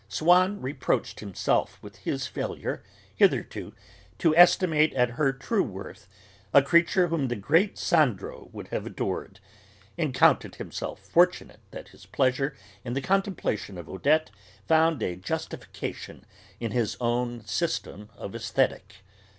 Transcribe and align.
Swann 0.09 0.59
reproached 0.59 1.19
himself 1.19 1.77
with 1.83 1.97
his 1.97 2.25
failure, 2.25 2.81
hitherto, 3.15 3.75
to 4.17 4.35
estimate 4.35 4.91
at 4.95 5.11
her 5.11 5.31
true 5.31 5.61
worth 5.61 6.07
a 6.55 6.63
creature 6.63 7.09
whom 7.09 7.27
the 7.27 7.35
great 7.35 7.77
Sandro 7.77 8.49
would 8.51 8.69
have 8.69 8.87
adored, 8.87 9.39
and 9.99 10.11
counted 10.11 10.55
himself 10.55 11.01
fortunate 11.01 11.59
that 11.69 11.89
his 11.89 12.07
pleasure 12.07 12.55
in 12.83 12.93
the 12.93 12.99
contemplation 13.01 13.77
of 13.77 13.87
Odette 13.87 14.31
found 14.67 15.03
a 15.03 15.15
justification 15.15 16.25
in 16.59 16.71
his 16.71 16.97
own 16.99 17.45
system 17.45 18.09
of 18.17 18.33
aesthetic. 18.33 19.03